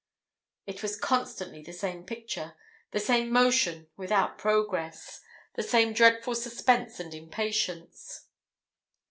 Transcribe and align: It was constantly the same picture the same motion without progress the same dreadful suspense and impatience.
It 0.65 0.81
was 0.81 0.97
constantly 0.97 1.61
the 1.61 1.73
same 1.73 2.03
picture 2.07 2.55
the 2.89 2.99
same 2.99 3.29
motion 3.29 3.87
without 3.97 4.39
progress 4.39 5.21
the 5.53 5.61
same 5.61 5.93
dreadful 5.93 6.33
suspense 6.33 6.99
and 6.99 7.13
impatience. 7.13 8.25